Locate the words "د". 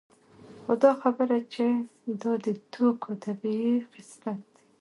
2.45-2.47